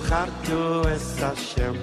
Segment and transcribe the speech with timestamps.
[0.00, 1.74] וזוכרתו את השם,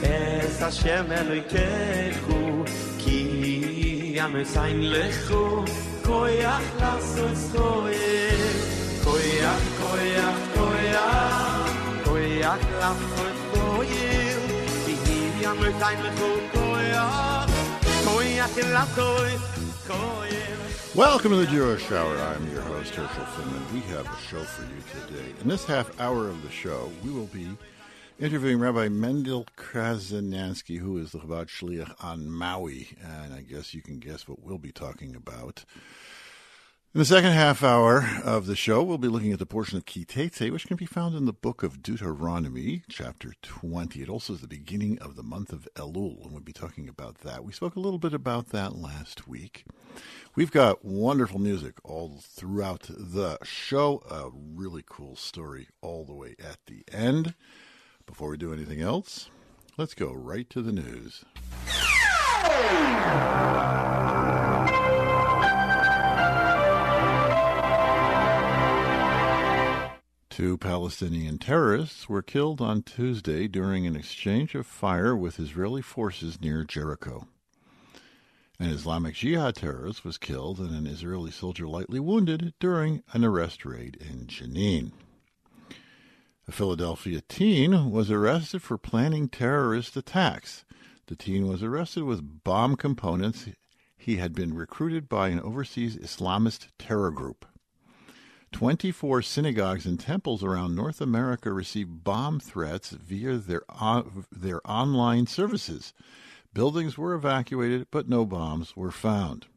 [0.00, 2.64] את השם אלוהיכו,
[2.98, 5.64] כי המסיין לכו,
[6.04, 8.40] כויח לעשות כויח,
[9.04, 11.70] כויח, כויח, כויח,
[12.04, 14.38] כויח לעשות כויח,
[14.86, 17.50] כי המסיין לכו, כויח,
[18.04, 19.40] כויח לעשות
[19.86, 20.43] כויח.
[20.95, 22.15] Welcome to the Jewish Hour.
[22.15, 23.73] I'm your host, Herschel Finman.
[23.73, 25.33] We have a show for you today.
[25.41, 27.49] In this half hour of the show, we will be
[28.17, 32.95] interviewing Rabbi Mendel Krasnjansky, who is the Chabad Shliach on Maui.
[33.03, 35.65] And I guess you can guess what we'll be talking about.
[36.93, 39.85] In the second half hour of the show, we'll be looking at the portion of
[39.85, 44.01] Ki Teitzei, which can be found in the book of Deuteronomy, chapter 20.
[44.01, 47.17] It also is the beginning of the month of Elul, and we'll be talking about
[47.17, 47.43] that.
[47.43, 49.65] We spoke a little bit about that last week.
[50.35, 56.35] We've got wonderful music all throughout the show, a really cool story all the way
[56.37, 57.35] at the end.
[58.05, 59.29] Before we do anything else,
[59.77, 61.23] let's go right to the news.
[70.29, 76.41] Two Palestinian terrorists were killed on Tuesday during an exchange of fire with Israeli forces
[76.41, 77.25] near Jericho.
[78.57, 83.65] An Islamic Jihad terrorist was killed and an Israeli soldier lightly wounded during an arrest
[83.65, 84.93] raid in Jenin.
[86.47, 90.63] A Philadelphia teen was arrested for planning terrorist attacks.
[91.07, 93.49] The teen was arrested with bomb components.
[93.97, 97.45] He had been recruited by an overseas Islamist terror group.
[98.53, 103.63] 24 synagogues and temples around North America received bomb threats via their,
[104.31, 105.93] their online services.
[106.55, 109.47] Buildings were evacuated, but no bombs were found.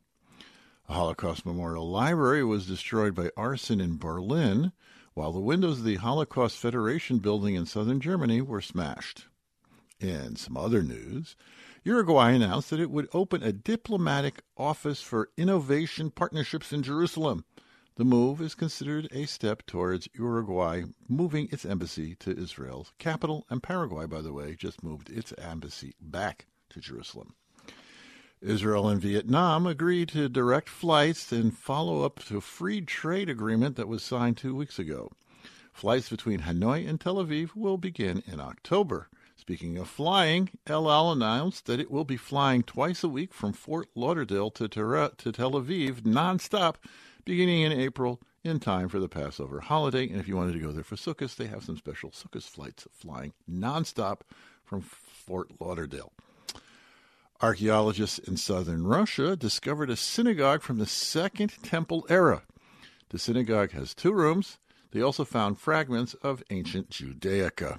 [0.88, 4.72] A Holocaust Memorial Library was destroyed by arson in Berlin,
[5.14, 9.26] while the windows of the Holocaust Federation building in southern Germany were smashed.
[10.00, 11.36] In some other news,
[11.84, 17.44] Uruguay announced that it would open a diplomatic office for innovation partnerships in Jerusalem.
[17.94, 23.62] The move is considered a step towards Uruguay moving its embassy to Israel's capital, and
[23.62, 26.46] Paraguay, by the way, just moved its embassy back
[26.80, 27.34] to Jerusalem.
[28.40, 33.76] Israel and Vietnam agreed to direct flights and follow up to a free trade agreement
[33.76, 35.10] that was signed two weeks ago.
[35.72, 39.08] Flights between Hanoi and Tel Aviv will begin in October.
[39.36, 43.52] Speaking of flying, El Al announced that it will be flying twice a week from
[43.52, 46.76] Fort Lauderdale to, to Tel Aviv nonstop
[47.24, 50.08] beginning in April in time for the Passover holiday.
[50.08, 52.86] And if you wanted to go there for Sukkot, they have some special Sukkot flights
[52.92, 54.20] flying nonstop
[54.64, 56.12] from Fort Lauderdale.
[57.40, 62.42] Archaeologists in southern Russia discovered a synagogue from the Second Temple era.
[63.10, 64.58] The synagogue has two rooms.
[64.90, 67.78] They also found fragments of ancient Judaica.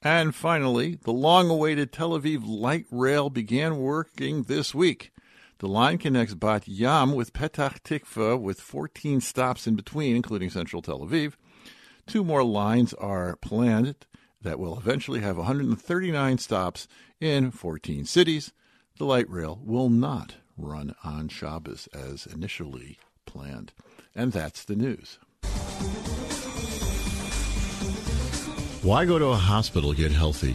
[0.00, 5.10] And finally, the long awaited Tel Aviv light rail began working this week.
[5.58, 10.82] The line connects Bat Yam with Petach Tikva with 14 stops in between, including central
[10.82, 11.32] Tel Aviv.
[12.06, 14.06] Two more lines are planned
[14.40, 16.86] that will eventually have 139 stops
[17.20, 18.52] in 14 cities.
[18.96, 22.96] The light rail will not run on Shabbos as initially
[23.26, 23.72] planned.
[24.14, 25.18] And that's the news.
[28.82, 30.54] Why go to a hospital to get healthy?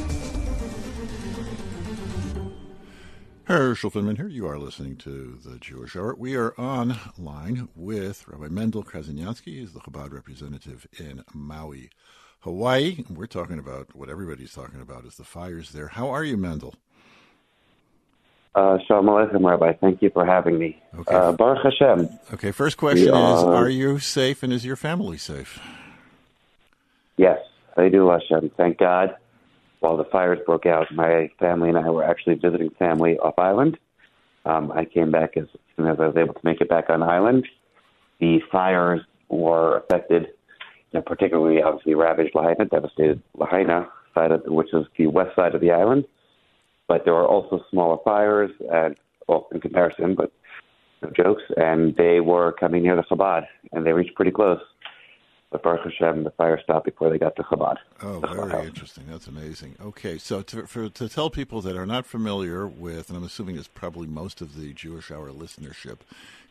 [3.51, 4.29] Herschel Finman here.
[4.29, 6.15] You are listening to the Jewish Hour.
[6.15, 9.59] We are on line with Rabbi Mendel Krasnjansky.
[9.59, 11.89] He's the Chabad representative in Maui,
[12.39, 13.03] Hawaii.
[13.09, 15.89] We're talking about what everybody's talking about is the fires there.
[15.89, 16.75] How are you, Mendel?
[18.55, 19.73] Uh, Shalom Aleichem, Rabbi.
[19.73, 20.81] Thank you for having me.
[20.97, 21.13] Okay.
[21.13, 22.07] Uh, Baruch Hashem.
[22.33, 25.59] Okay, first question is Are you safe and is your family safe?
[27.17, 27.39] Yes,
[27.75, 28.51] I do, Hashem.
[28.55, 29.17] Thank God
[29.81, 33.77] while the fires broke out, my family and I were actually visiting family off island.
[34.45, 35.45] Um, I came back as
[35.75, 37.47] soon as I was able to make it back on island.
[38.19, 40.27] The fires were affected,
[40.91, 45.55] you know, particularly obviously ravaged Lahaina, devastated Lahaina side of, which is the west side
[45.55, 46.05] of the island.
[46.87, 48.95] But there were also smaller fires, and
[49.27, 50.31] well, in comparison, but
[51.01, 51.43] no jokes.
[51.57, 54.59] And they were coming near the Chabad, and they reached pretty close.
[55.51, 57.75] But Baruch Hashem, the fire stopped before they got to Chabad.
[58.01, 59.03] Oh, very interesting.
[59.09, 59.75] That's amazing.
[59.81, 63.57] Okay, so to, for, to tell people that are not familiar with, and I'm assuming
[63.57, 65.97] it's probably most of the Jewish Hour listenership,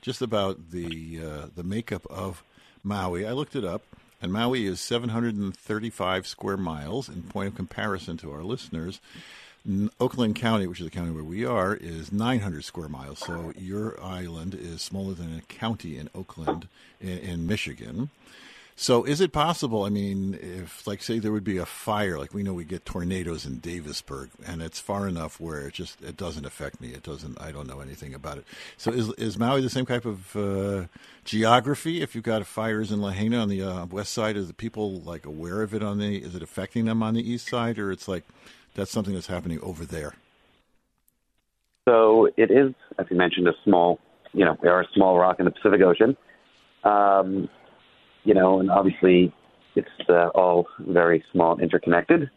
[0.02, 2.44] just about the uh, the makeup of
[2.84, 3.26] Maui.
[3.26, 3.82] I looked it up,
[4.20, 7.08] and Maui is 735 square miles.
[7.08, 9.00] In point of comparison to our listeners,
[9.98, 13.20] Oakland County, which is the county where we are, is 900 square miles.
[13.20, 16.68] So your island is smaller than a county in Oakland,
[17.00, 18.10] in, in Michigan.
[18.82, 19.84] So, is it possible?
[19.84, 22.86] I mean, if, like, say, there would be a fire, like we know we get
[22.86, 26.88] tornadoes in Davisburg, and it's far enough where it just it doesn't affect me.
[26.94, 27.38] It doesn't.
[27.38, 28.46] I don't know anything about it.
[28.78, 30.86] So, is is Maui the same type of uh,
[31.26, 32.00] geography?
[32.00, 35.26] If you've got fires in Lahaina on the uh, west side, is the people like
[35.26, 36.16] aware of it on the?
[36.16, 38.24] Is it affecting them on the east side, or it's like
[38.76, 40.14] that's something that's happening over there?
[41.86, 44.00] So it is, as you mentioned, a small.
[44.32, 46.16] You know, there are a small rock in the Pacific Ocean.
[46.82, 47.50] Um,
[48.24, 49.32] you know, and obviously
[49.76, 52.30] it's uh, all very small and interconnected.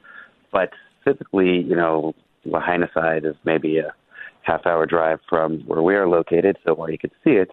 [0.52, 0.72] But
[1.04, 2.14] physically, you know,
[2.46, 3.94] Lahaina side is maybe a
[4.42, 7.50] half hour drive from where we are located, so where you could see it,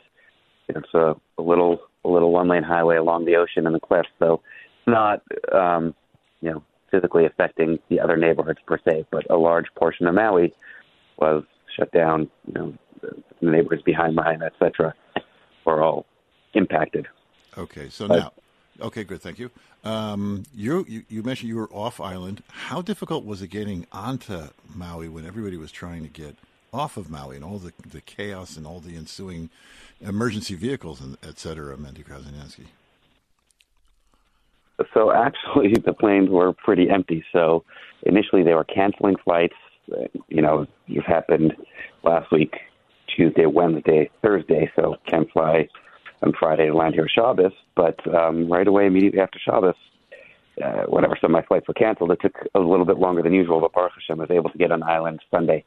[0.76, 4.08] it's a, a little a little one lane highway along the ocean and the cliffs,
[4.18, 4.40] so
[4.78, 5.22] it's not
[5.52, 5.94] um,
[6.40, 10.52] you know physically affecting the other neighborhoods per se, but a large portion of Maui
[11.18, 11.44] was
[11.76, 12.28] shut down.
[12.46, 14.94] You know, the neighborhoods behind Lahaina, etc.,
[15.64, 16.06] were all
[16.54, 17.06] impacted.
[17.58, 18.32] Okay, so now,
[18.80, 19.50] okay, good, thank you.
[19.84, 22.42] Um, you, you, you mentioned you were off island.
[22.48, 26.36] How difficult was it getting onto Maui when everybody was trying to get
[26.72, 29.50] off of Maui and all the the chaos and all the ensuing
[30.00, 32.66] emergency vehicles and et cetera, Mendy Krasnjansky?
[34.94, 37.24] So actually, the planes were pretty empty.
[37.32, 37.64] So
[38.04, 39.56] initially, they were canceling flights.
[40.28, 41.54] You know, it happened
[42.04, 42.54] last week,
[43.14, 44.70] Tuesday, Wednesday, Thursday.
[44.76, 45.68] So can't fly
[46.22, 49.74] on Friday to land here Shabbos, but um, right away, immediately after Shabbos,
[50.62, 53.32] uh, whenever some of my flights were canceled, it took a little bit longer than
[53.32, 55.64] usual, but Baruch Hashem was able to get on island Sunday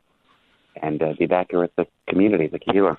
[0.81, 2.97] and uh, be back here with the community, the Kehillah.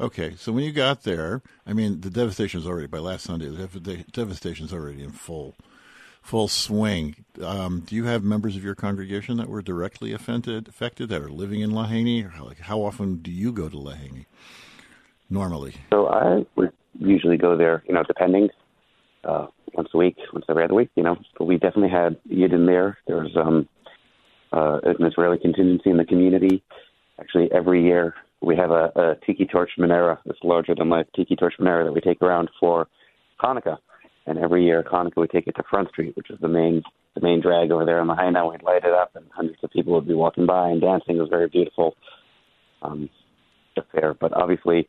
[0.00, 3.48] Okay, so when you got there, I mean, the devastation is already by last Sunday.
[3.48, 5.54] The devastation is already in full,
[6.20, 7.24] full swing.
[7.40, 11.30] Um, do you have members of your congregation that were directly affected, affected that are
[11.30, 12.28] living in Lahaina?
[12.28, 14.24] How, like, how often do you go to Lahaina?
[15.30, 15.74] Normally?
[15.92, 18.48] So I would usually go there, you know, depending,
[19.24, 21.16] uh, once a week, once every other week, you know.
[21.38, 22.98] But we definitely had Yidden there.
[23.06, 23.68] There was um,
[24.52, 26.62] uh, an Israeli contingency in the community.
[27.20, 31.36] Actually, every year we have a, a tiki torch menorah that's larger than life tiki
[31.36, 32.86] torch menorah that we take around for
[33.42, 33.78] Hanukkah.
[34.26, 36.82] And every year, Hanukkah, we take it to Front Street, which is the main
[37.14, 38.48] the main drag over there on the high Lahaina.
[38.48, 41.16] We'd light it up, and hundreds of people would be walking by and dancing.
[41.16, 41.94] It was very beautiful
[42.82, 43.08] um,
[43.76, 44.14] affair.
[44.14, 44.88] But obviously,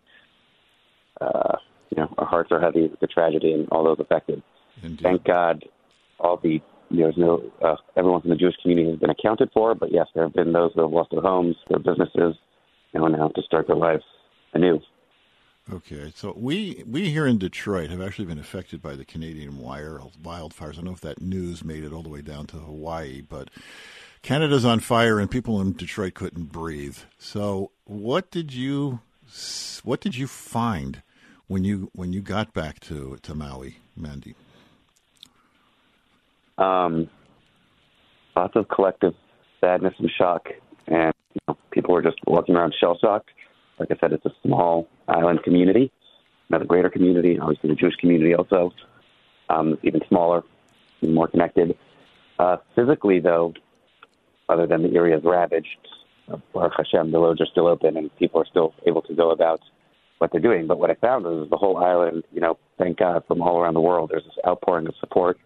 [1.22, 1.58] uh,
[1.90, 4.42] you know, our hearts are heavy with the tragedy and all those affected.
[4.84, 5.02] Indeed.
[5.02, 5.64] Thank God,
[6.20, 9.92] all the there's no uh, everyone from the Jewish community has been accounted for, but
[9.92, 12.36] yes, there have been those who have lost their homes, their businesses.
[12.94, 14.04] Know, now to start their lives
[14.54, 14.80] anew.
[15.74, 20.00] Okay, so we we here in Detroit have actually been affected by the Canadian wire
[20.22, 20.74] wildfires.
[20.74, 23.50] I don't know if that news made it all the way down to Hawaii, but
[24.22, 27.00] Canada's on fire and people in Detroit couldn't breathe.
[27.18, 29.02] So, what did you
[29.84, 31.02] what did you find
[31.48, 34.36] when you when you got back to to Maui, Mandy?
[36.58, 37.10] Um,
[38.36, 39.14] lots of collective
[39.60, 40.48] sadness and shock,
[40.88, 43.30] and you know, people were just walking around shell shocked
[43.80, 45.92] like I said, it's a small island community,
[46.50, 47.40] not a greater community.
[47.40, 48.74] Obviously, the Jewish community also
[49.50, 50.44] um, even smaller,
[51.02, 51.78] more connected.
[52.40, 53.54] Uh, physically, though,
[54.50, 56.05] other than the areas ravaged, uh,
[56.54, 59.62] Baruch Hashem, the roads are still open and people are still able to go about
[60.18, 60.68] what they're doing.
[60.68, 63.74] But what I found is the whole island, you know, thank God, from all around
[63.74, 65.38] the world, there's this outpouring of support.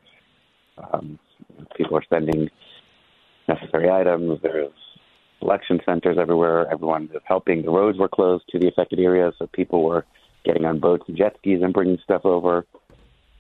[0.78, 1.20] Um,
[1.76, 2.50] people are sending
[3.48, 4.40] necessary items.
[4.42, 4.72] There's
[5.40, 6.72] collection centers everywhere.
[6.72, 7.64] Everyone is helping.
[7.64, 10.06] The roads were closed to the affected areas, so people were
[10.46, 12.66] getting on boats and jet skis and bringing stuff over.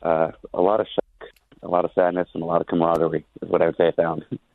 [0.01, 1.29] Uh, a lot of shock,
[1.61, 3.91] a lot of sadness, and a lot of camaraderie is what I would say I
[3.91, 4.25] found.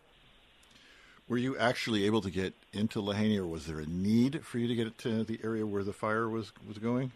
[1.26, 4.68] Were you actually able to get into Lahaina, or was there a need for you
[4.68, 7.12] to get to the area where the fire was was going?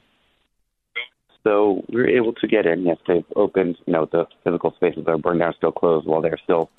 [1.44, 2.84] So we were able to get in.
[2.84, 3.76] Yes, they've opened.
[3.86, 6.70] You know, the physical spaces that are burned down still closed while they're still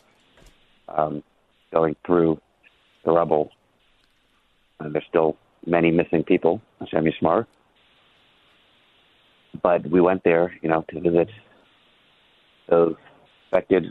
[0.88, 1.24] um,
[1.72, 2.42] going through
[3.06, 3.52] the rubble.
[4.80, 7.46] Uh, there's still many missing people, Hashem Yishmar.
[9.62, 11.30] But we went there, you know, to visit
[12.70, 12.96] those
[13.52, 13.86] affected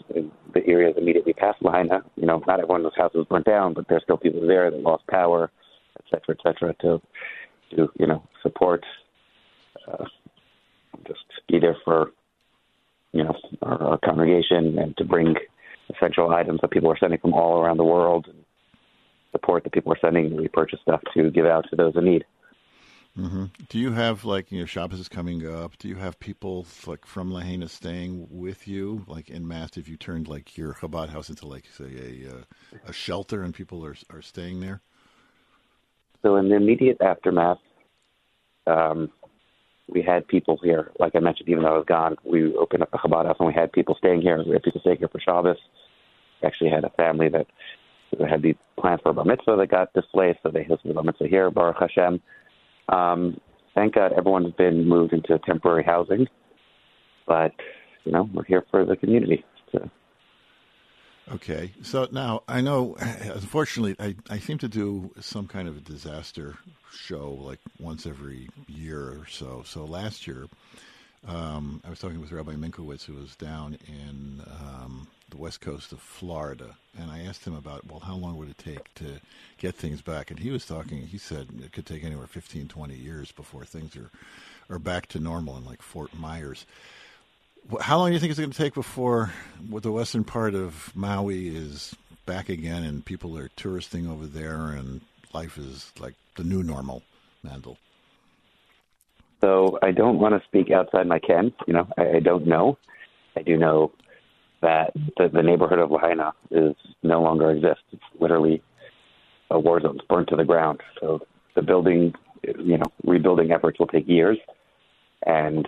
[0.55, 2.03] the areas immediately past Lahaina.
[2.17, 5.07] You know, not everyone's house was burnt down, but there's still people there that lost
[5.09, 5.51] power,
[5.99, 7.01] et cetera, et cetera, to,
[7.77, 8.85] to you know, support,
[9.91, 10.05] uh,
[11.07, 12.13] just be there for,
[13.13, 15.35] you know, our, our congregation and to bring
[15.95, 18.45] essential items that people are sending from all around the world and
[19.33, 22.25] support that people are sending to repurchase stuff to give out to those in need.
[23.19, 23.45] Mm-hmm.
[23.69, 25.77] Do you have like you know Shabbos is coming up?
[25.79, 29.77] Do you have people like from Lahaina staying with you, like in mass?
[29.77, 32.43] If you turned like your Chabad house into like say a uh,
[32.87, 34.83] a shelter and people are are staying there?
[36.23, 37.59] So in the immediate aftermath,
[38.69, 39.11] um,
[39.89, 40.93] we had people here.
[41.01, 43.49] Like I mentioned, even though I was gone, we opened up the Chabad house and
[43.49, 44.41] we had people staying here.
[44.45, 45.57] We had people staying here for Shabbos.
[46.41, 47.49] We actually had a family that
[48.29, 51.03] had these plans for a bar mitzvah that got displaced, so they hosted the bar
[51.05, 52.21] mitzvah here, Baruch Hashem.
[52.89, 53.41] Um,
[53.75, 56.27] thank God everyone's been moved into temporary housing,
[57.27, 57.53] but
[58.05, 59.45] you know we're here for the community.
[59.73, 59.91] So.
[61.33, 62.97] Okay, so now I know.
[62.99, 66.57] Unfortunately, I, I seem to do some kind of a disaster
[66.93, 69.63] show like once every year or so.
[69.67, 70.47] So last year,
[71.27, 75.93] um, I was talking with Rabbi Minkowitz, who was down in um, the west coast
[75.93, 79.21] of Florida, and I asked him about, well, how long would it take to
[79.59, 80.31] get things back?
[80.31, 83.97] And he was talking, he said it could take anywhere 15, 20 years before things
[83.97, 84.11] are,
[84.71, 86.65] are back to normal in like Fort Myers.
[87.81, 91.49] How long do you think it's going to take before the western part of Maui
[91.49, 91.95] is
[92.25, 95.03] back again and people are touristing over there and
[95.35, 97.03] life is like the new normal,
[97.43, 97.77] Mandel?
[99.43, 101.53] So I don't want to speak outside my ken.
[101.67, 102.79] You know, I, I don't know.
[103.37, 103.93] I do know
[104.63, 107.85] that the, the neighborhood of Lahaina is no longer exists.
[107.93, 108.63] It's literally
[109.51, 109.97] a war zone.
[109.97, 110.81] It's burnt to the ground.
[111.01, 111.21] So
[111.55, 112.13] the building,
[112.43, 114.39] you know, rebuilding efforts will take years,
[115.25, 115.67] and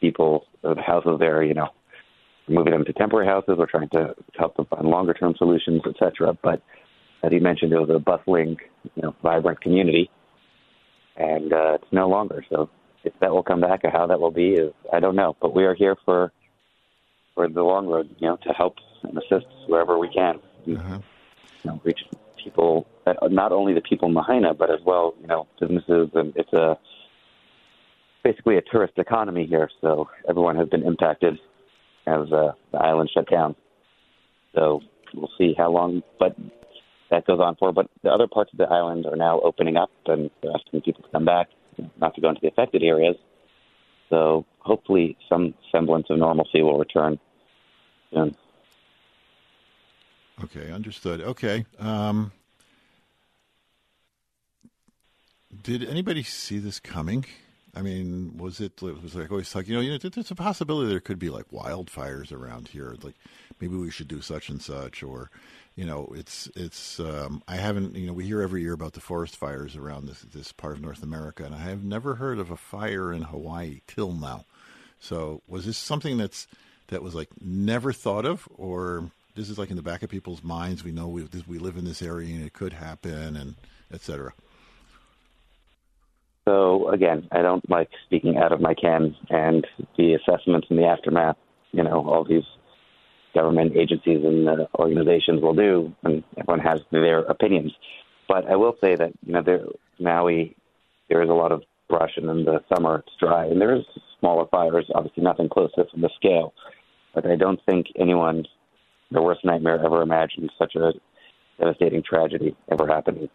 [0.00, 1.68] people, the houses there, you know,
[2.48, 3.56] moving them to temporary houses.
[3.58, 6.36] We're trying to help them find longer term solutions, etc.
[6.42, 6.62] But
[7.22, 8.56] as you mentioned, it was a bustling,
[8.94, 10.10] you know, vibrant community,
[11.16, 12.44] and uh, it's no longer.
[12.48, 12.70] So
[13.04, 15.36] if that will come back or how that will be is I don't know.
[15.40, 16.32] But we are here for
[17.38, 20.40] for the long road, you know, to help and assist wherever we can.
[20.68, 20.98] Uh-huh.
[21.62, 22.00] You know, reach
[22.42, 26.08] people, uh, not only the people in Lahaina, but as well, you know, businesses.
[26.14, 26.76] And it's a
[28.24, 31.34] basically a tourist economy here, so everyone has been impacted
[32.08, 33.54] as uh, the island shut down.
[34.56, 34.80] So
[35.14, 36.34] we'll see how long, but
[37.12, 37.72] that goes on for.
[37.72, 41.04] But the other parts of the island are now opening up, and they're asking people
[41.04, 41.46] to come back,
[42.00, 43.14] not to go into the affected areas.
[44.10, 47.20] So hopefully, some semblance of normalcy will return
[48.12, 48.34] soon.
[50.44, 51.20] Okay, understood.
[51.20, 51.66] Okay.
[51.78, 52.32] Um,
[55.62, 57.24] did anybody see this coming?
[57.74, 60.88] I mean, was it was like always like you know, you know, there's a possibility
[60.88, 62.96] there could be like wildfires around here.
[63.02, 63.14] Like
[63.60, 65.30] maybe we should do such and such, or
[65.76, 66.98] you know, it's it's.
[66.98, 70.22] Um, I haven't you know we hear every year about the forest fires around this
[70.22, 73.80] this part of North America, and I have never heard of a fire in Hawaii
[73.86, 74.44] till now.
[74.98, 76.48] So was this something that's
[76.88, 80.42] that was like never thought of, or this is like in the back of people's
[80.42, 80.84] minds?
[80.84, 83.54] We know we we live in this area and it could happen, and
[83.92, 84.32] etc.
[86.48, 89.66] So again, I don't like speaking out of my can and
[89.98, 91.36] the assessments and the aftermath.
[91.72, 92.44] You know, all these
[93.34, 97.72] government agencies and uh, organizations will do, and everyone has their opinions.
[98.28, 99.66] But I will say that you know, there,
[99.98, 100.56] Maui,
[101.08, 103.84] there is a lot of brush, and in the summer it's dry, and there is
[104.18, 104.86] smaller fires.
[104.94, 106.54] Obviously, nothing close to this on the scale.
[107.14, 108.44] But I don't think anyone,
[109.10, 110.92] the worst nightmare ever imagined, such a
[111.58, 113.28] devastating tragedy ever happening.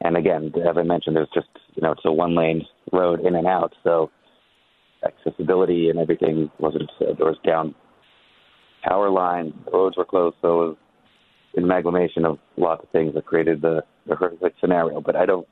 [0.00, 3.34] And again, as I mentioned, there's just you know it's a one lane road in
[3.34, 4.10] and out, so
[5.04, 7.74] accessibility and everything wasn't uh, there was down
[8.82, 10.76] power lines, roads were closed, so it was
[11.56, 15.00] an amalgamation of lots of things that created the, the horrific scenario.
[15.00, 15.46] But I don't,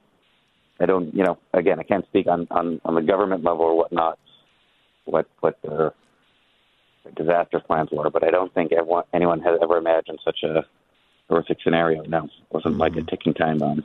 [0.80, 3.76] I don't, you know, again, I can't speak on on, on the government level or
[3.76, 4.18] whatnot,
[5.04, 5.92] what what their
[7.14, 8.10] disaster plans were.
[8.10, 10.64] But I don't think everyone, anyone has ever imagined such a
[11.28, 12.02] horrific scenario.
[12.04, 12.80] No, it wasn't mm-hmm.
[12.80, 13.84] like a ticking time bomb.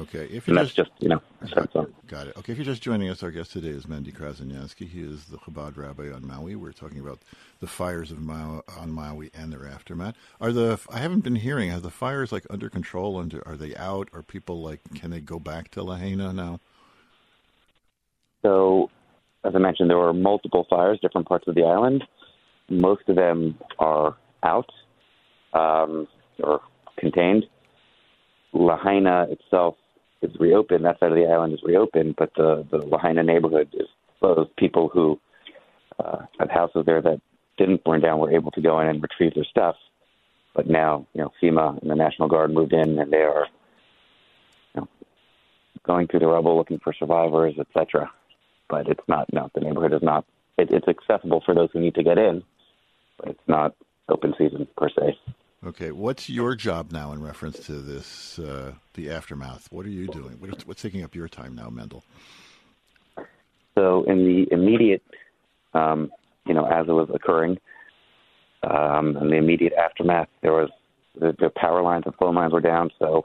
[0.00, 1.20] Okay, if you just, just, you know,
[1.52, 1.72] got,
[2.06, 2.36] got, it.
[2.36, 4.88] Okay, if you're just joining us, our guest today is Mendy Krasnjansky.
[4.88, 6.54] He is the Chabad rabbi on Maui.
[6.54, 7.18] We're talking about
[7.58, 10.14] the fires of Maui, on Maui and their aftermath.
[10.40, 11.70] Are the I haven't been hearing.
[11.70, 13.18] Have the fires like under control?
[13.18, 14.08] And are they out?
[14.12, 16.60] Are people like can they go back to Lahaina now?
[18.42, 18.90] So,
[19.42, 22.04] as I mentioned, there were multiple fires, different parts of the island.
[22.68, 24.70] Most of them are out
[25.52, 26.06] um,
[26.42, 26.60] or
[26.98, 27.44] contained.
[28.52, 29.76] Lahaina itself
[30.22, 30.84] is reopened.
[30.84, 33.86] That side of the island is reopened, but the the Lahaina neighborhood is
[34.20, 34.54] closed.
[34.56, 35.18] People who
[35.98, 37.20] uh, had houses there that
[37.56, 39.76] didn't burn down were able to go in and retrieve their stuff.
[40.54, 43.46] But now, you know, FEMA and the National Guard moved in, and they are
[44.74, 44.88] you know,
[45.86, 48.10] going through the rubble looking for survivors, etc.
[48.68, 49.32] But it's not.
[49.32, 50.24] No, the neighborhood is not.
[50.56, 52.42] It, it's accessible for those who need to get in,
[53.24, 53.74] it's not
[54.08, 55.18] open season per se.
[55.66, 59.66] Okay, what's your job now in reference to this, uh, the aftermath?
[59.70, 60.36] What are you doing?
[60.38, 62.04] What's, what's taking up your time now, Mendel?
[63.74, 65.02] So, in the immediate,
[65.74, 66.12] um,
[66.46, 67.58] you know, as it was occurring,
[68.62, 70.70] um, in the immediate aftermath, there was
[71.18, 72.90] the, the power lines and phone lines were down.
[73.00, 73.24] So,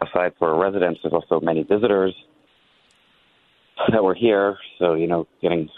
[0.00, 2.14] aside for residents, there's also many visitors
[3.92, 4.56] that were here.
[4.78, 5.68] So, you know, getting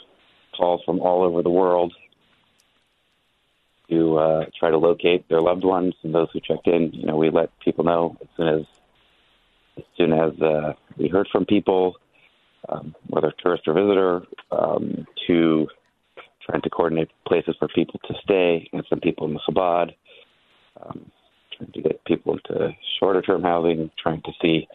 [0.57, 1.93] calls from all over the world
[3.90, 6.90] to uh, try to locate their loved ones and those who checked in.
[6.92, 8.66] You know, we let people know as soon as
[9.79, 11.96] as soon as uh, we heard from people,
[12.70, 15.68] um, whether tourist or visitor, um, to
[16.46, 19.92] trying to coordinate places for people to stay and some people in the Chabad,
[20.83, 21.11] um,
[21.57, 24.66] trying to get people into shorter term housing, trying to see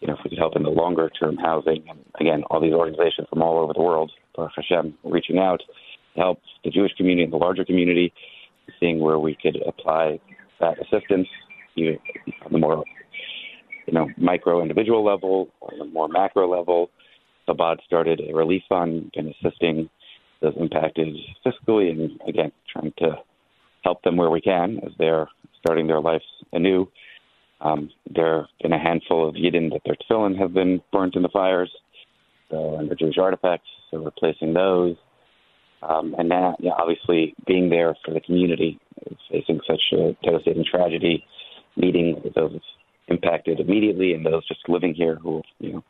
[0.00, 1.84] you know if we could help in the longer term housing.
[1.88, 5.62] And again, all these organizations from all over the world, Baruch Hashem, reaching out
[6.16, 8.12] help the Jewish community and the larger community
[8.82, 10.18] seeing where we could apply
[10.60, 11.28] that assistance
[11.76, 11.96] either
[12.44, 12.84] on the more
[13.86, 16.90] you know micro individual level or the more macro level.
[17.48, 19.88] Chabad started a relief fund and assisting
[20.40, 21.08] those impacted
[21.46, 23.16] fiscally and again trying to
[23.84, 25.28] help them where we can as they're
[25.60, 26.88] starting their lives anew.
[27.60, 31.28] Um, there been a handful of Yidden that their tefillin have been burnt in the
[31.28, 31.70] fires,
[32.50, 34.96] so, and the Jewish artifacts, so replacing those.
[35.82, 38.78] Um, and now, yeah, obviously, being there for the community,
[39.30, 41.24] facing such a devastating tragedy,
[41.76, 42.60] meeting those
[43.08, 45.84] impacted immediately and those just living here who, you know,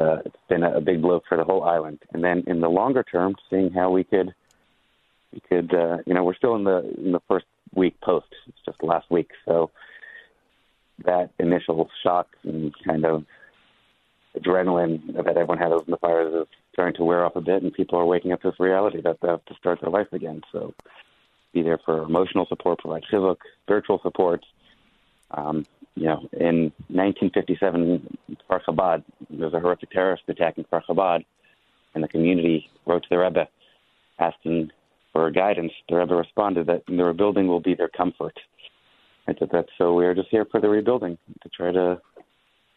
[0.00, 1.98] uh, it's been a, big blow for the whole island.
[2.12, 4.34] And then in the longer term, seeing how we could,
[5.32, 8.26] we could, uh, you know, we're still in the in the first week post.
[8.46, 9.70] It's just last week, so
[11.04, 13.24] that initial shock and kind of
[14.38, 17.72] adrenaline that everyone had in the fires is starting to wear off a bit, and
[17.72, 20.42] people are waking up to this reality that they have to start their life again.
[20.52, 20.74] So,
[21.54, 24.44] be there for emotional support, provide chizuk, spiritual support.
[25.30, 28.18] Um, you know, in 1957,
[28.50, 31.24] Kfar Chabad, there was a horrific terrorist attack in Kfar Chabad,
[31.94, 33.48] and the community wrote to the Rebbe
[34.18, 34.70] asking
[35.14, 35.72] for guidance.
[35.88, 38.38] The Rebbe responded that the rebuilding will be their comfort.
[39.26, 42.02] I said that so we are just here for the rebuilding to try to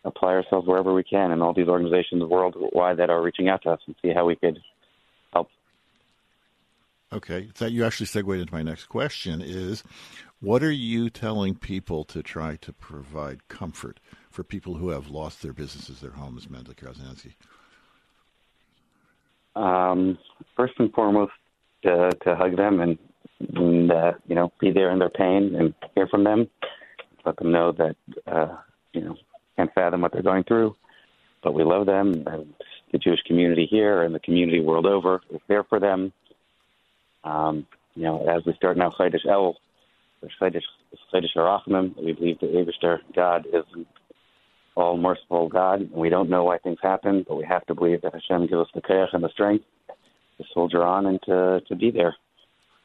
[0.05, 3.71] apply ourselves wherever we can, and all these organizations worldwide that are reaching out to
[3.71, 4.59] us and see how we could
[5.33, 5.49] help.
[7.12, 9.83] Okay, that you actually segued into my next question: is
[10.39, 15.41] what are you telling people to try to provide comfort for people who have lost
[15.41, 17.33] their businesses, their homes, Mendel Krasnjansky?
[19.55, 20.17] Um,
[20.55, 21.33] first and foremost,
[21.83, 22.97] to, to hug them and,
[23.55, 26.47] and uh, you know be there in their pain and hear from them.
[27.25, 27.95] Let them know that
[28.27, 28.55] uh,
[28.93, 29.17] you know
[29.60, 30.76] can't fathom what they're going through,
[31.43, 32.54] but we love them, and
[32.93, 36.13] the Jewish community here and the community world over is there for them.
[37.26, 39.58] Um, you know, as we start now Chodesh El,
[40.41, 40.63] Chodesh
[41.36, 43.65] Arachim, we believe the Eberster God is
[44.76, 45.89] all merciful God.
[45.91, 48.67] We don't know why things happen, but we have to believe that Hashem gives us
[48.74, 49.65] the koach and the strength
[50.38, 52.15] to soldier on and to, to be there.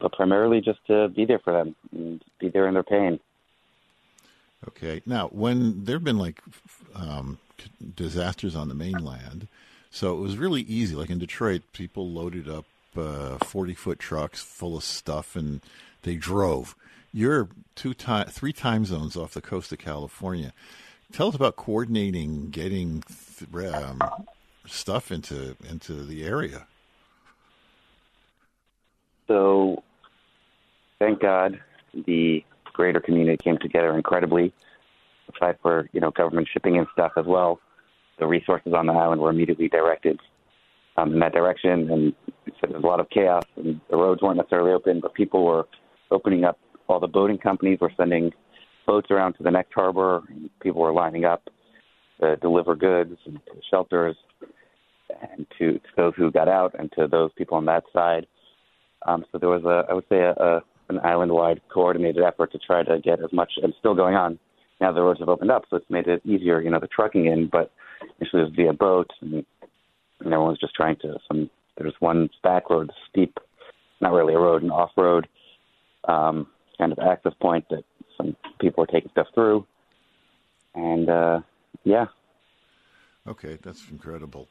[0.00, 3.20] But primarily just to be there for them and be there in their pain.
[4.68, 5.02] Okay.
[5.06, 6.40] Now, when there have been like
[6.94, 7.38] um,
[7.94, 9.48] disasters on the mainland,
[9.90, 10.94] so it was really easy.
[10.94, 12.64] Like in Detroit, people loaded up
[13.42, 15.60] forty uh, foot trucks full of stuff and
[16.02, 16.76] they drove.
[17.12, 20.52] You're two time, three time zones off the coast of California.
[21.12, 23.02] Tell us about coordinating getting
[23.72, 24.02] um,
[24.66, 26.66] stuff into into the area.
[29.28, 29.82] So,
[30.98, 31.60] thank God,
[31.94, 32.44] the
[32.74, 34.52] greater community came together incredibly.
[35.34, 37.58] Aside for you know government shipping and stuff as well,
[38.18, 40.20] the resources on the island were immediately directed
[40.98, 42.14] um, in that direction, and
[42.46, 45.44] so there was a lot of chaos, and the roads weren't necessarily open, but people
[45.44, 45.66] were
[46.10, 46.58] opening up.
[46.88, 48.32] All the boating companies were sending
[48.86, 50.22] boats around to the next harbor.
[50.28, 51.48] And people were lining up
[52.20, 54.16] to deliver goods and to shelters,
[55.32, 58.26] and to, to those who got out, and to those people on that side.
[59.06, 62.58] Um, so there was a, I would say, a, a an island-wide coordinated effort to
[62.58, 64.38] try to get as much, and still going on.
[64.80, 67.26] Now the roads have opened up, so it's made it easier, you know, the trucking
[67.26, 67.46] in.
[67.46, 67.70] But
[68.20, 69.44] initially it was via boat, and
[70.20, 71.16] everyone was just trying to.
[71.28, 73.38] Some there's one back road, steep,
[74.00, 75.26] not really a road, an off-road
[76.06, 76.46] um,
[76.78, 77.84] kind of access point that
[78.16, 79.66] some people are taking stuff through,
[80.74, 81.40] and uh,
[81.84, 82.06] yeah.
[83.26, 84.48] Okay, that's incredible.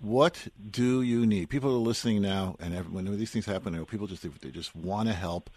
[0.00, 1.48] What do you need?
[1.48, 5.14] People are listening now, and when these things happen, people just they just want to
[5.14, 5.50] help.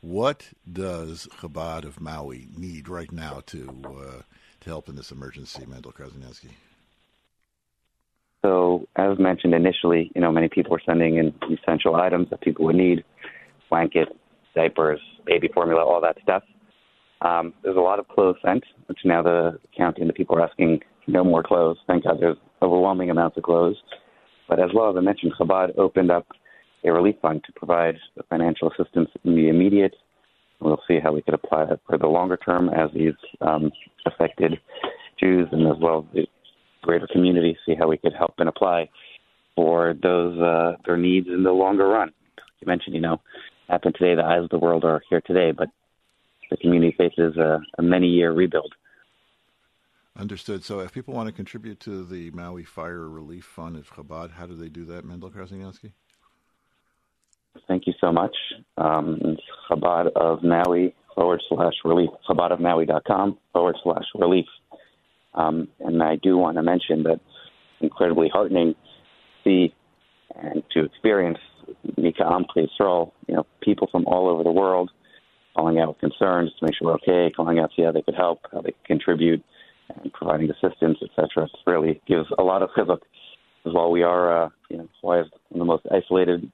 [0.00, 4.22] What does Chabad of Maui need right now to uh,
[4.60, 6.50] to help in this emergency, Mendel Krasnjansky?
[8.42, 12.66] So, as mentioned initially, you know, many people are sending in essential items that people
[12.66, 13.02] would need:
[13.70, 14.12] blankets,
[14.54, 16.42] diapers, baby formula, all that stuff.
[17.22, 20.42] Um, there's a lot of clothes sent, which now the county and the people are
[20.42, 21.78] asking no more clothes.
[21.86, 23.76] Thank God there's overwhelming amounts of clothes.
[24.48, 26.26] But as well as I mentioned, Chabad opened up
[26.84, 27.96] a relief fund to provide
[28.28, 29.94] financial assistance in the immediate.
[30.60, 33.70] We'll see how we could apply that for the longer term as these um,
[34.06, 34.54] affected
[35.18, 36.26] Jews and as well as the
[36.82, 38.88] greater community, see how we could help and apply
[39.56, 42.12] for those uh, their needs in the longer run.
[42.60, 43.20] You mentioned, you know,
[43.68, 44.14] happened today.
[44.14, 45.68] The eyes of the world are here today, but
[46.50, 48.72] the community faces a, a many year rebuild.
[50.16, 50.62] Understood.
[50.62, 54.46] So, if people want to contribute to the Maui Fire Relief Fund of Chabad, how
[54.46, 55.90] do they do that, Mendel Krasnjansky?
[57.66, 58.34] Thank you so much.
[58.78, 59.36] Um,
[59.68, 64.46] Chabad of Maui forward slash relief, chabadofmaui.com forward slash relief.
[65.34, 67.20] Um, and I do want to mention that
[67.80, 68.78] incredibly heartening to
[69.42, 69.74] see
[70.36, 71.38] and to experience
[71.96, 74.90] Mika Yisrael, you know, people from all over the world
[75.56, 78.02] calling out with concerns to make sure we're okay, calling out to see how they
[78.02, 79.42] could help, how they could contribute
[79.88, 81.44] and providing assistance, etc.
[81.44, 83.00] It really gives a lot of chizuk.
[83.66, 86.50] As well, we are, uh, you know, one of the most isolated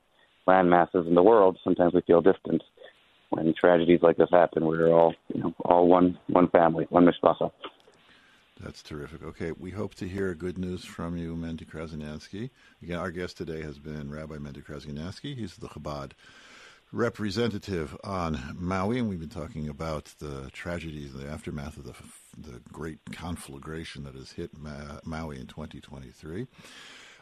[0.47, 1.59] land masses in the world.
[1.65, 2.63] Sometimes we feel distant
[3.31, 4.65] when tragedies like this happen.
[4.65, 7.51] We're all, you know, all one one family, one mishpacha.
[8.61, 9.23] That's terrific.
[9.23, 12.51] Okay, we hope to hear good news from you, Mendy Krasnjansky.
[12.83, 15.35] Again, our guest today has been Rabbi Mendy Krasnjansky.
[15.35, 16.13] He's the Chabad
[16.93, 21.95] representative on Maui, and we've been talking about the tragedies, and the aftermath of the
[22.39, 26.47] the great conflagration that has hit Ma- Maui in 2023.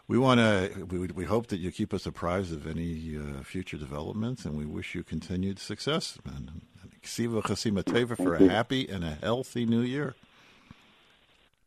[0.06, 0.84] We want to.
[0.88, 4.64] We, we hope that you keep us apprised of any uh, future developments, and we
[4.64, 6.18] wish you continued success.
[6.24, 6.62] And
[7.02, 10.14] Ksiva Chasima Teva for a happy and a healthy new year.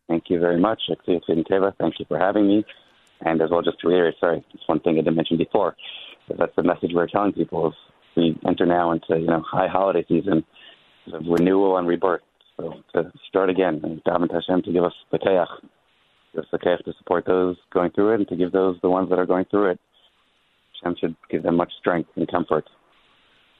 [0.07, 1.73] Thank you very much, Teva.
[1.77, 2.65] Thank you for having me.
[3.21, 5.75] And as well, just to reiterate, sorry, it's one thing I didn't mention before.
[6.27, 7.75] That's the message we're telling people is
[8.15, 10.43] we enter now into you know high holiday season
[11.13, 12.21] of renewal and rebirth.
[12.57, 15.47] So to start again and daven Hashem to give us the koach,
[16.33, 18.89] give us the koach to support those going through it, and to give those the
[18.89, 19.79] ones that are going through it.
[20.83, 22.69] Hashem should give them much strength and comfort.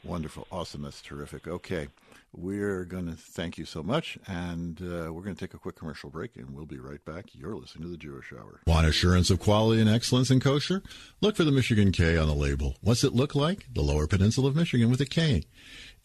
[0.04, 1.48] Wonderful, awesome, that's terrific.
[1.48, 1.88] Okay,
[2.34, 5.76] we're going to thank you so much, and uh, we're going to take a quick
[5.76, 7.34] commercial break, and we'll be right back.
[7.34, 8.62] You're listening to the Jewish Hour.
[8.66, 10.82] Want assurance of quality and excellence in kosher?
[11.20, 12.78] Look for the Michigan K on the label.
[12.82, 13.66] What's it look like?
[13.74, 15.44] The Lower Peninsula of Michigan with a K.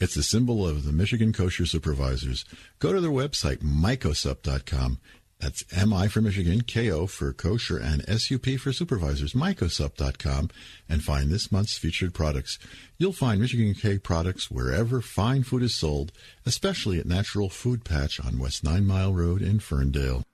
[0.01, 2.45] It's the symbol of the Michigan Kosher Supervisors.
[2.81, 4.99] Go to their website, mikosup.com.
[5.39, 10.51] That's MI for Michigan, KO for kosher, and SUP for supervisors, mikosup.com,
[10.89, 12.59] and find this month's featured products.
[12.97, 16.13] You'll find Michigan K products wherever fine food is sold,
[16.47, 20.25] especially at Natural Food Patch on West Nine Mile Road in Ferndale.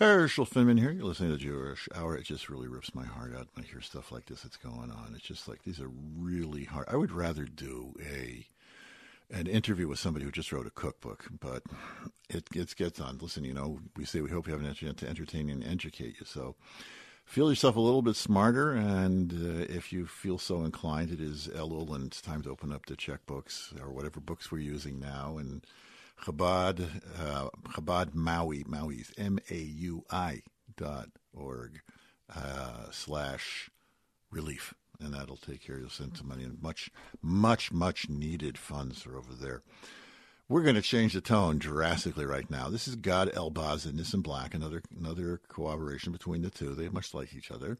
[0.00, 0.92] Herschel Finman here.
[0.92, 2.16] You're listening to the Jewish Hour.
[2.16, 4.90] It just really rips my heart out when I hear stuff like this that's going
[4.90, 5.12] on.
[5.14, 6.86] It's just like these are really hard.
[6.88, 8.46] I would rather do a
[9.32, 11.62] an interview with somebody who just wrote a cookbook, but
[12.28, 13.18] it, it gets on.
[13.18, 16.16] Listen, you know, we say we hope you have an internet to entertain and educate
[16.18, 16.26] you.
[16.26, 16.56] So
[17.24, 21.48] feel yourself a little bit smarter, and uh, if you feel so inclined, it is
[21.48, 25.36] Elul, and it's time to open up the checkbooks or whatever books we're using now.
[25.38, 25.64] And
[26.24, 30.42] Chabad, uh, Chabad Maui, Maui's M A U I
[30.76, 31.80] dot org
[32.34, 33.70] uh, slash
[34.30, 35.78] relief and that'll take care.
[35.78, 36.90] You'll send some money, and much,
[37.22, 39.62] much, much needed funds are over there.
[40.48, 42.68] We're going to change the tone drastically right now.
[42.68, 46.74] This is Gad Elbaz and Nissim Black, another another cooperation between the two.
[46.74, 47.78] They much like each other.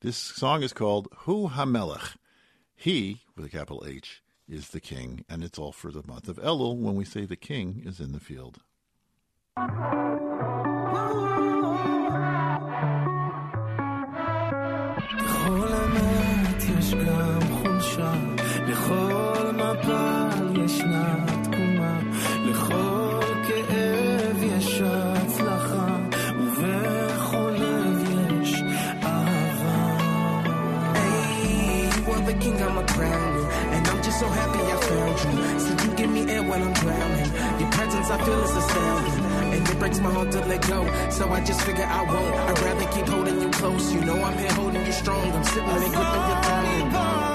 [0.00, 2.16] This song is called Hu Hamelech.
[2.76, 6.36] He, with a capital H, is the king, and it's all for the month of
[6.36, 8.60] Elul when we say the king is in the field.
[16.89, 18.13] יש גם חולשה,
[18.67, 21.99] לכל מפל ישנה תקומה,
[22.45, 25.97] לכל כאב יש הצלחה,
[26.37, 28.03] ובכל לב
[28.41, 28.63] יש
[29.03, 29.97] אהבה.
[30.95, 33.35] Hey, you are the king, I'm a crown
[33.73, 35.88] and I'm just so happy I found you.
[36.00, 37.30] Give me air when I'm drowning.
[37.60, 39.52] Your presence I feel is astounding.
[39.52, 40.80] And it breaks my heart to let go.
[41.10, 42.34] So I just figure I won't.
[42.36, 43.92] I'd rather keep holding you close.
[43.92, 45.30] You know I'm here holding you strong.
[45.30, 47.29] I'm sitting there gripping your throne.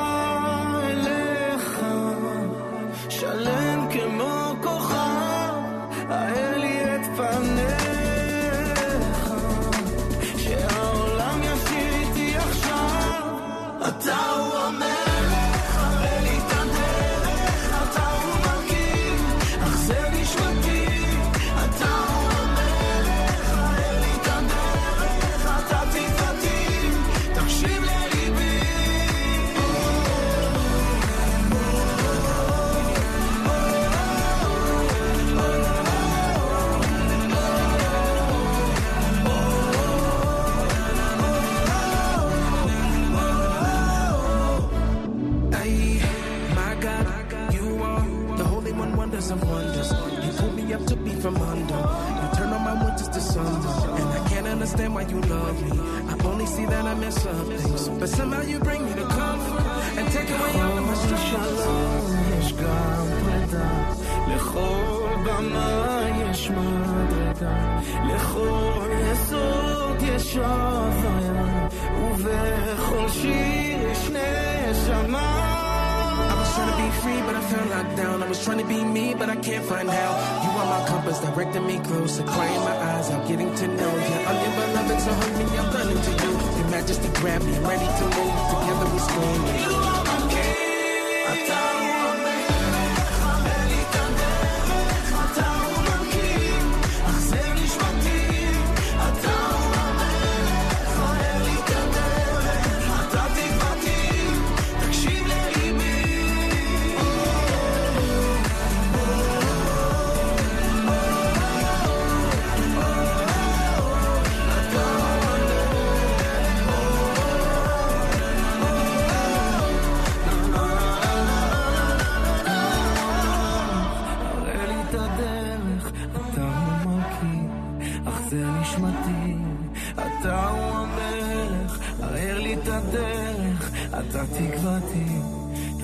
[132.85, 135.07] הדרך, אתה תקוותי,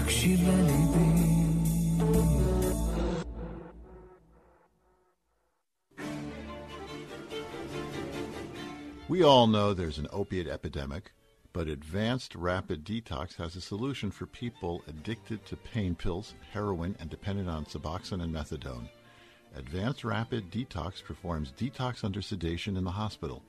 [0.03, 1.37] תקשיב לליבי.
[9.09, 11.13] We all know there's an opiate epidemic,
[11.53, 17.09] but Advanced Rapid Detox has a solution for people addicted to pain pills, heroin, and
[17.09, 18.89] dependent on Suboxone and Methadone.
[19.55, 23.43] Advanced Rapid Detox performs detox under sedation in the hospital.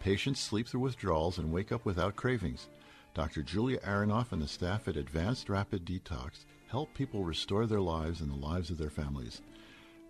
[0.00, 2.68] Patients sleep through withdrawals and wake up without cravings.
[3.13, 3.43] Dr.
[3.43, 8.31] Julia Aronoff and the staff at Advanced Rapid Detox help people restore their lives and
[8.31, 9.41] the lives of their families.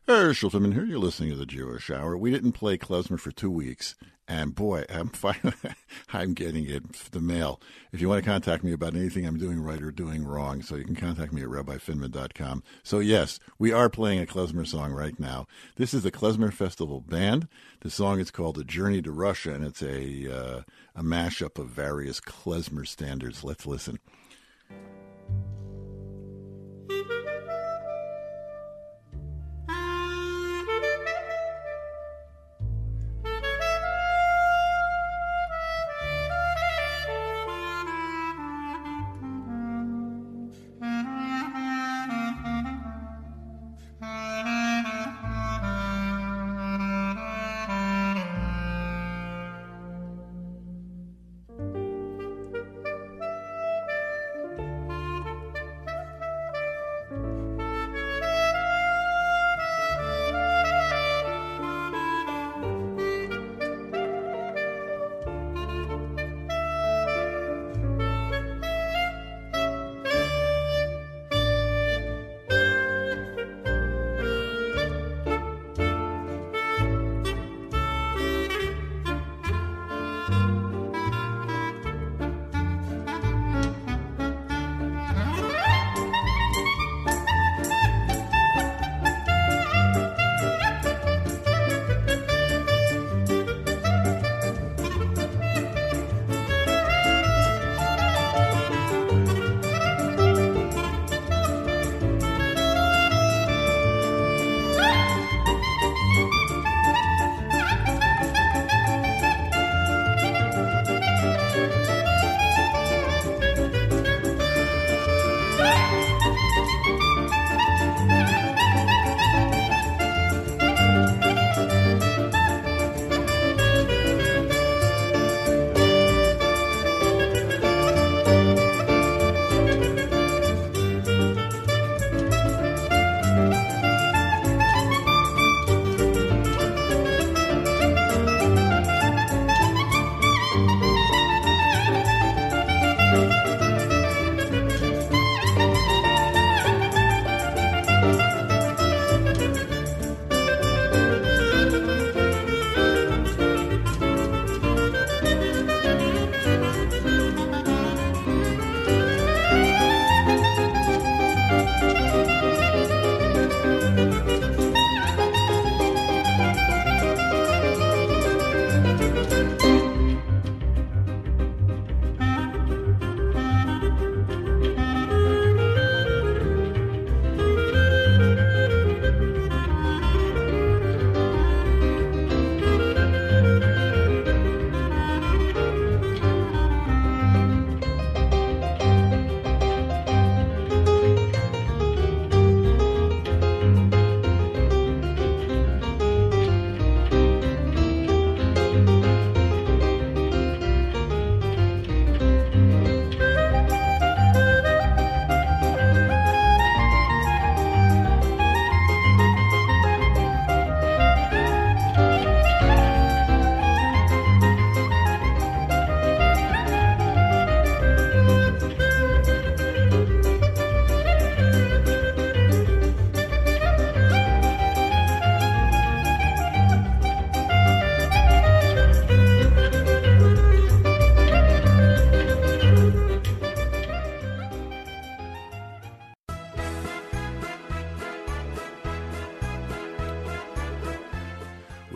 [0.09, 0.85] Herschel Finman here.
[0.85, 2.17] You're listening to the Jewish Hour.
[2.17, 3.95] We didn't play klezmer for two weeks,
[4.27, 5.55] and boy, I'm finally,
[6.13, 7.61] I'm getting it the mail.
[7.93, 10.75] If you want to contact me about anything I'm doing right or doing wrong, so
[10.75, 12.63] you can contact me at rabbifinman.com.
[12.83, 15.47] So yes, we are playing a klezmer song right now.
[15.77, 17.47] This is the Klezmer Festival Band.
[17.81, 20.63] The song is called "A Journey to Russia," and it's a uh,
[20.97, 23.45] a mashup of various klezmer standards.
[23.45, 23.99] Let's listen.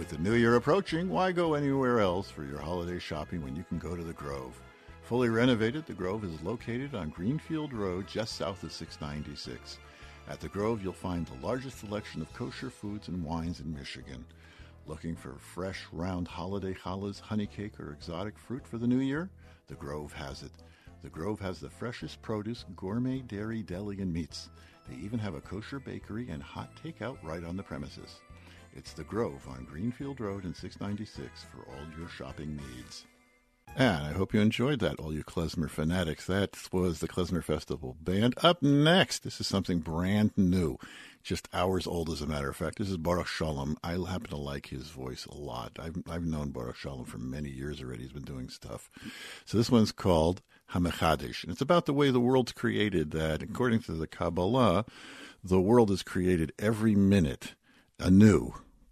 [0.05, 3.65] With the new year approaching, why go anywhere else for your holiday shopping when you
[3.65, 4.61] can go to the Grove?
[5.01, 9.79] Fully renovated, the Grove is located on Greenfield Road just south of 696.
[10.29, 14.27] At the Grove, you'll find the largest selection of kosher foods and wines in Michigan.
[14.87, 19.31] Looking for fresh, round holiday challahs, honey cake, or exotic fruit for the new year?
[19.69, 20.53] The Grove has it.
[21.03, 24.51] The Grove has the freshest produce, gourmet dairy, deli, and meats.
[24.87, 28.21] They even have a kosher bakery and hot takeout right on the premises.
[28.77, 33.07] It's The Grove on Greenfield Road in 696 for all your shopping needs.
[33.77, 36.27] And I hope you enjoyed that, all you klezmer fanatics.
[36.27, 38.35] That was the Klezmer Festival Band.
[38.43, 40.77] Up next, this is something brand new,
[41.23, 42.79] just hours old, as a matter of fact.
[42.79, 43.77] This is Baruch Shalom.
[43.85, 45.79] I happen to like his voice a lot.
[45.81, 48.03] I've, I've known Baruch Shalom for many years already.
[48.03, 48.91] He's been doing stuff.
[49.45, 53.13] So this one's called Hamechadish, and it's about the way the world's created.
[53.13, 54.85] That according to the Kabbalah,
[55.45, 57.55] the world is created every minute
[58.01, 58.55] anew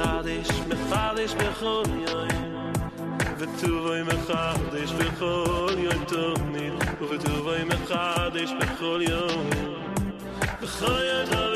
[0.00, 2.72] מחדש, מחדש בכל יום.
[3.38, 6.72] וטובוי מחדש בכל יום תמיד.
[7.00, 9.50] ובטובוי מחדש בכל יום.
[10.62, 11.55] בכל יום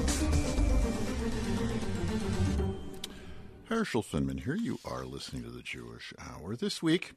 [3.81, 4.53] Herschel Finman here.
[4.53, 6.55] You are listening to the Jewish Hour.
[6.55, 7.13] This week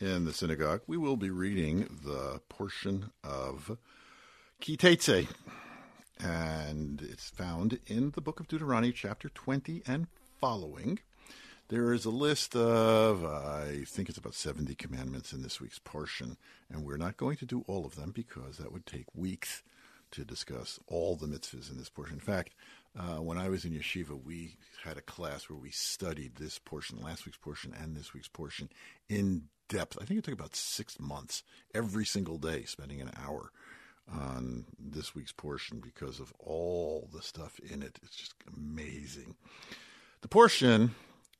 [0.00, 3.78] in the synagogue, we will be reading the portion of
[4.60, 5.28] Ki Teitzei,
[6.18, 10.08] and it's found in the book of Deuteronomy, chapter 20 and
[10.40, 10.98] following.
[11.68, 16.36] There is a list of, I think it's about 70 commandments in this week's portion,
[16.68, 19.62] and we're not going to do all of them because that would take weeks
[20.10, 22.14] to discuss all the mitzvahs in this portion.
[22.14, 22.54] In fact,
[22.96, 27.00] uh, when I was in yeshiva, we had a class where we studied this portion,
[27.02, 28.70] last week's portion, and this week's portion
[29.08, 29.98] in depth.
[30.00, 31.42] I think it took about six months,
[31.74, 33.52] every single day, spending an hour
[34.10, 37.98] on this week's portion because of all the stuff in it.
[38.02, 39.36] It's just amazing.
[40.22, 40.94] The portion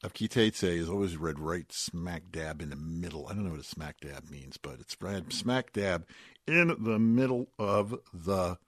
[0.05, 3.27] of Ki Teitzei is always read right smack dab in the middle.
[3.27, 6.07] I don't know what a smack dab means, but it's read smack dab
[6.47, 8.59] in the middle of the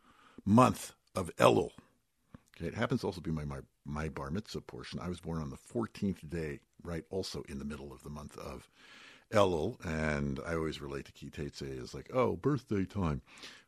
[0.45, 1.71] month of Elul.
[2.61, 5.01] It happens to also be my, my my bar mitzvah portion.
[5.01, 8.37] I was born on the 14th day, right, also in the middle of the month
[8.39, 8.69] of
[9.33, 13.23] Elul, and I always relate to Ki Teitzei as like, oh, birthday time,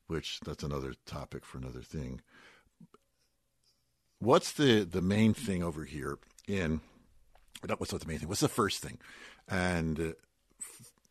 [0.07, 2.21] which that's another topic for another thing.
[4.19, 6.81] What's the the main thing over here in?
[7.67, 8.29] Not what's not the main thing.
[8.29, 8.99] What's the first thing?
[9.49, 10.13] And uh,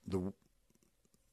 [0.07, 0.33] the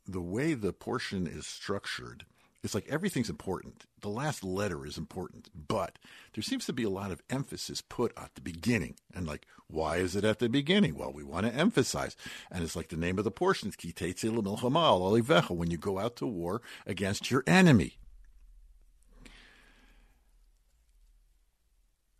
[0.06, 2.24] the way the portion is structured,
[2.68, 3.86] it's like everything's important.
[4.02, 5.98] The last letter is important, but
[6.34, 8.96] there seems to be a lot of emphasis put at the beginning.
[9.14, 10.94] And like, why is it at the beginning?
[10.94, 12.14] Well, we want to emphasize.
[12.50, 16.16] And it's like the name of the portion L'Milchama Al Olivecha, when you go out
[16.16, 17.96] to war against your enemy.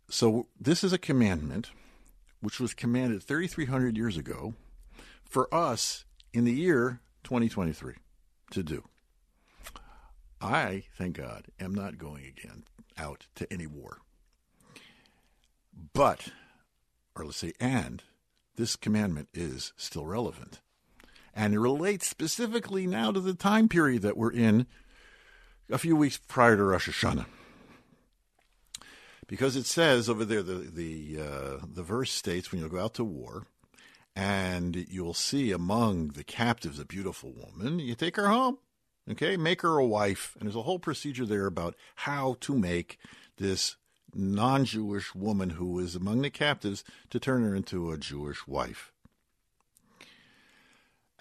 [0.09, 1.69] So this is a commandment
[2.41, 4.55] which was commanded 3,300 years ago
[5.23, 7.97] for us in the year 2023
[8.49, 8.83] to do.
[10.41, 12.63] I, thank God, am not going again
[12.97, 13.99] out to any war.
[15.93, 16.29] But,
[17.15, 18.03] or let's say, and,
[18.55, 20.59] this commandment is still relevant.
[21.33, 24.67] And it relates specifically now to the time period that we're in
[25.69, 27.25] a few weeks prior to Rosh Hashanah.
[29.27, 32.95] Because it says over there, the, the, uh, the verse states when you go out
[32.95, 33.45] to war,
[34.15, 38.57] and you'll see among the captives a beautiful woman, you take her home.
[39.09, 40.35] Okay, make her a wife.
[40.39, 42.99] And there's a whole procedure there about how to make
[43.37, 43.75] this
[44.13, 48.91] non Jewish woman who is among the captives to turn her into a Jewish wife.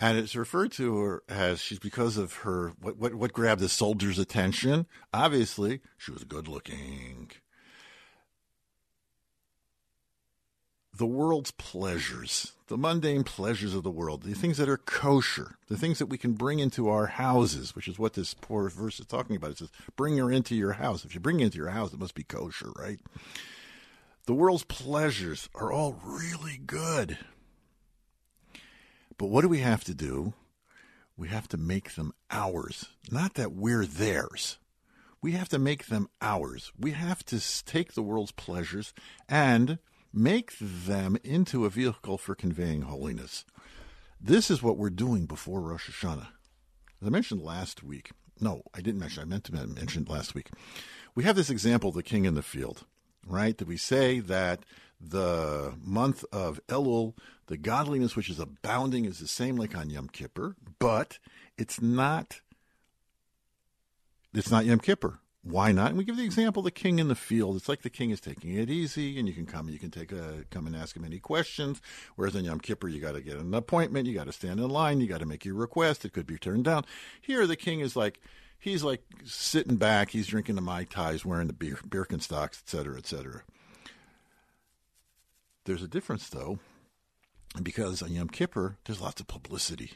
[0.00, 3.68] And it's referred to her as she's because of her what what, what grabbed the
[3.68, 4.86] soldier's attention.
[5.12, 7.32] Obviously, she was good looking.
[10.98, 15.76] the world's pleasures, the mundane pleasures of the world, the things that are kosher, the
[15.76, 19.06] things that we can bring into our houses, which is what this poor verse is
[19.06, 19.50] talking about.
[19.50, 21.04] It says, bring her into your house.
[21.04, 23.00] If you bring her into your house, it must be kosher, right?
[24.26, 27.18] The world's pleasures are all really good.
[29.16, 30.34] But what do we have to do?
[31.16, 32.90] We have to make them ours.
[33.10, 34.58] Not that we're theirs.
[35.20, 36.70] We have to make them ours.
[36.78, 38.92] We have to take the world's pleasures
[39.28, 39.78] and
[40.12, 43.44] make them into a vehicle for conveying holiness.
[44.20, 46.28] This is what we're doing before Rosh Hashanah.
[47.00, 50.50] As I mentioned last week, no, I didn't mention, I meant to mention last week.
[51.14, 52.84] We have this example of the king in the field,
[53.26, 53.56] right?
[53.56, 54.64] That we say that
[55.00, 57.14] the month of Elul,
[57.46, 61.18] the godliness which is abounding, is the same like on Yom Kippur, but
[61.56, 62.40] it's not.
[64.34, 65.20] It's not Yom Kippur.
[65.42, 65.90] Why not?
[65.90, 67.56] And we give the example the king in the field.
[67.56, 70.12] It's like the king is taking it easy, and you can come you can take
[70.12, 71.80] a come and ask him any questions.
[72.16, 74.68] Whereas in Yom Kippur, you got to get an appointment, you got to stand in
[74.68, 76.04] line, you got to make your request.
[76.04, 76.84] It could be turned down.
[77.20, 78.20] Here, the king is like
[78.58, 83.06] he's like sitting back, he's drinking the mai tais, wearing the Birkenstocks, et cetera, et
[83.06, 83.42] cetera.
[85.64, 86.58] There's a difference though,
[87.62, 89.92] because on Yom Kippur, there's lots of publicity.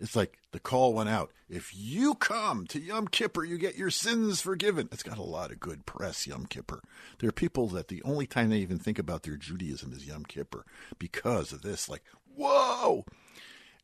[0.00, 1.32] It's like the call went out.
[1.48, 4.88] If you come to Yom Kippur, you get your sins forgiven.
[4.92, 6.80] It's got a lot of good press, Yom Kippur.
[7.18, 10.24] There are people that the only time they even think about their Judaism is Yom
[10.24, 10.64] Kippur
[10.98, 11.88] because of this.
[11.88, 13.04] Like, whoa!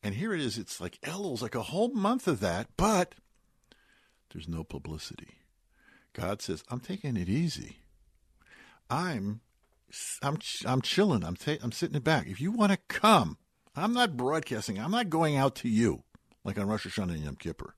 [0.03, 0.57] And here it is.
[0.57, 3.17] It's like Elul's like a whole month of that, but
[4.33, 5.39] there's no publicity.
[6.13, 7.79] God says, I'm taking it easy.
[8.89, 9.41] I'm
[10.23, 11.25] I'm I'm chilling.
[11.25, 12.29] I'm ta- I'm sitting it back.
[12.29, 13.39] If you want to come,
[13.75, 14.79] I'm not broadcasting.
[14.79, 16.04] I'm not going out to you
[16.45, 17.75] like on Rosh Hashanah and Yom Kippur.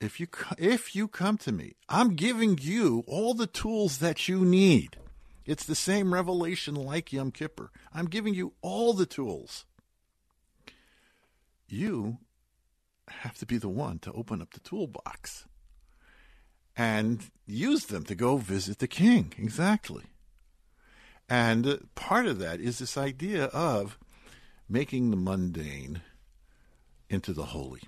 [0.00, 0.26] If you
[0.58, 4.98] if you come to me, I'm giving you all the tools that you need.
[5.46, 7.70] It's the same revelation like Yom Kippur.
[7.92, 9.64] I'm giving you all the tools.
[11.68, 12.18] You
[13.08, 15.46] have to be the one to open up the toolbox
[16.76, 19.32] and use them to go visit the king.
[19.38, 20.04] Exactly.
[21.28, 23.98] And part of that is this idea of
[24.68, 26.02] making the mundane
[27.08, 27.82] into the holy.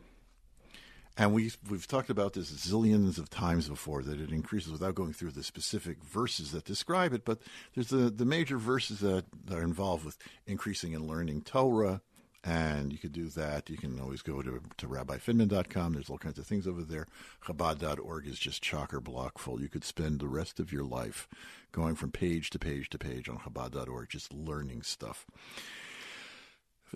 [1.18, 5.14] And we, we've talked about this zillions of times before that it increases without going
[5.14, 7.40] through the specific verses that describe it, but
[7.74, 12.02] there's the, the major verses that are involved with increasing and learning Torah,
[12.44, 13.70] and you could do that.
[13.70, 15.94] You can always go to, to rabbifinman.com.
[15.94, 17.06] There's all kinds of things over there.
[17.44, 19.60] Chabad.org is just chocker block full.
[19.60, 21.28] You could spend the rest of your life
[21.72, 25.26] going from page to page to page on Chabad.org, just learning stuff.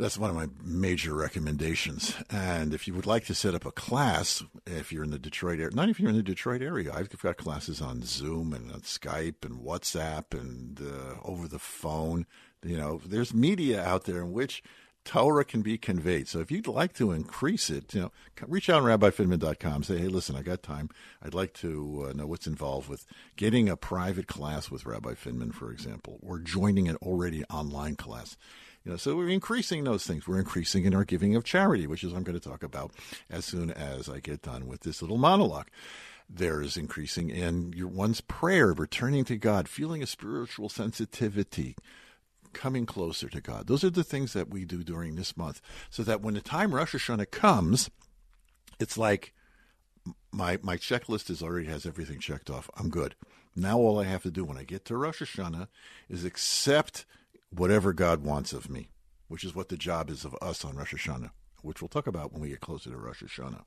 [0.01, 2.15] That's one of my major recommendations.
[2.31, 5.61] And if you would like to set up a class, if you're in the Detroit
[5.61, 8.81] area, not if you're in the Detroit area, I've got classes on Zoom and on
[8.81, 12.25] Skype and WhatsApp and uh, over the phone.
[12.65, 14.63] You know, there's media out there in which
[15.05, 16.29] Torah can be conveyed.
[16.29, 18.13] So if you'd like to increase it, you know,
[18.47, 19.83] reach out on rabbifinman.com.
[19.83, 20.89] Say, hey, listen, I got time.
[21.23, 23.05] I'd like to uh, know what's involved with
[23.37, 28.39] getting a private class with Rabbi Finman, for example, or joining an already online class.
[28.85, 30.27] You know, so we're increasing those things.
[30.27, 32.93] We're increasing in our giving of charity, which is I'm going to talk about
[33.29, 35.69] as soon as I get done with this little monologue.
[36.29, 41.77] There's increasing in your one's prayer, returning to God, feeling a spiritual sensitivity,
[42.53, 43.67] coming closer to God.
[43.67, 45.61] Those are the things that we do during this month,
[45.91, 47.91] so that when the time Rosh Hashanah comes,
[48.79, 49.35] it's like
[50.33, 52.71] my my checklist is already has everything checked off.
[52.77, 53.15] I'm good.
[53.57, 55.69] Now all I have to do when I get to Rosh Hashanah
[56.09, 57.05] is accept
[57.51, 58.91] whatever God wants of me,
[59.29, 61.31] which is what the job is of us on Rosh Hashanah,
[61.63, 63.65] which we'll talk about when we get closer to Rosh Hashanah.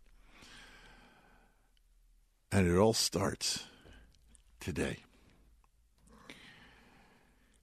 [2.51, 3.65] And it all starts
[4.59, 4.97] today.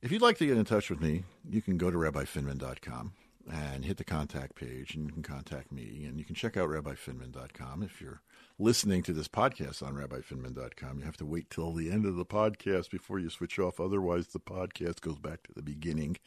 [0.03, 3.13] If you'd like to get in touch with me, you can go to rabbifinman.com
[3.53, 6.05] and hit the contact page, and you can contact me.
[6.07, 7.83] And you can check out rabbifinman.com.
[7.83, 8.23] If you're
[8.61, 12.27] listening to this podcast on rabbifinman.com, you have to wait till the end of the
[12.27, 13.81] podcast before you switch off.
[13.81, 16.19] Otherwise, the podcast goes back to the beginning.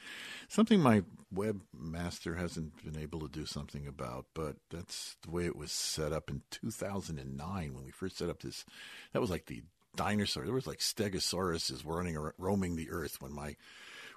[0.48, 1.04] Something my
[1.34, 6.12] webmaster hasn't been able to do something about, but that's the way it was set
[6.12, 8.66] up in 2009 when we first set up this.
[9.14, 9.62] That was like the
[9.96, 10.44] dinosaur.
[10.44, 13.56] There was like stegosauruses running roaming the earth when my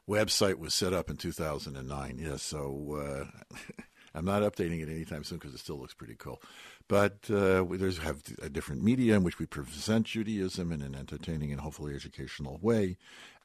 [0.09, 2.19] website was set up in 2009.
[2.19, 3.57] Yeah, so uh,
[4.17, 6.41] I'm not updating it anytime soon because it still looks pretty cool.
[6.89, 10.95] But uh, we there's have a different media in which we present Judaism in an
[10.95, 12.97] entertaining and hopefully educational way.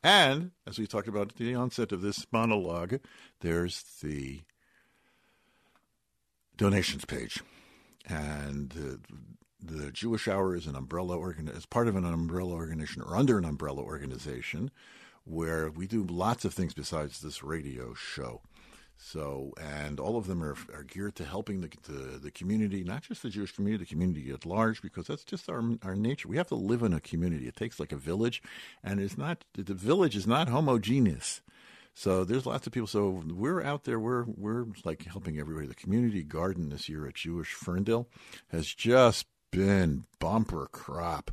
[0.03, 2.99] And as we talked about at the onset of this monologue,
[3.41, 4.41] there's the
[6.57, 7.41] donations page,
[8.07, 9.15] and uh,
[9.63, 13.45] the Jewish Hour is an umbrella organ part of an umbrella organization or under an
[13.45, 14.71] umbrella organization
[15.23, 18.41] where we do lots of things besides this radio show.
[19.03, 23.01] So, and all of them are, are geared to helping the, the, the community, not
[23.01, 26.27] just the Jewish community, the community at large, because that's just our our nature.
[26.27, 27.47] We have to live in a community.
[27.47, 28.43] It takes like a village,
[28.83, 31.41] and it's not the village is not homogeneous.
[31.95, 32.87] So there's lots of people.
[32.87, 33.99] So we're out there.
[33.99, 35.67] We're we're like helping everybody.
[35.67, 38.07] The community garden this year at Jewish Ferndale
[38.49, 41.31] has just been bumper crop.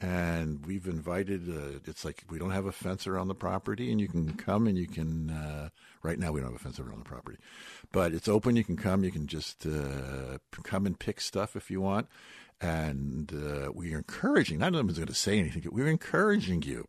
[0.00, 1.48] And we've invited.
[1.48, 4.66] Uh, it's like we don't have a fence around the property, and you can come
[4.66, 5.30] and you can.
[5.30, 5.68] Uh,
[6.02, 7.36] right now, we don't have a fence around the property,
[7.92, 8.56] but it's open.
[8.56, 9.04] You can come.
[9.04, 12.08] You can just uh, come and pick stuff if you want.
[12.62, 14.58] And uh, we are encouraging.
[14.58, 15.66] Not everyone's going to say anything.
[15.70, 16.86] We're encouraging you.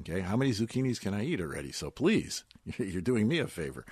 [0.00, 1.72] Okay, how many zucchinis can I eat already?
[1.72, 2.44] So please,
[2.78, 3.84] you're doing me a favor.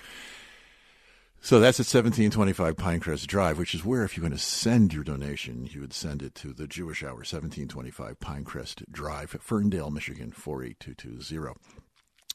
[1.39, 5.03] So that's at 1725 Pinecrest Drive, which is where, if you're going to send your
[5.03, 11.57] donation, you would send it to the Jewish Hour, 1725 Pinecrest Drive, Ferndale, Michigan, 48220.